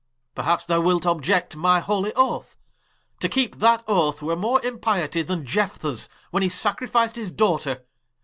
Perhaps 0.33 0.65
thou 0.65 0.81
wilt 0.81 1.03
obiect 1.05 1.55
my 1.55 1.79
holy 1.79 2.11
Oath: 2.15 2.57
To 3.19 3.29
keepe 3.29 3.59
that 3.59 3.83
Oath, 3.87 4.23
were 4.23 4.35
more 4.35 4.59
impietie, 4.61 5.27
Then 5.27 5.45
Iephah, 5.45 6.09
when 6.31 6.41
he 6.41 6.49
sacrific'd 6.49 7.15
his 7.17 7.29
Daughter. 7.29 7.85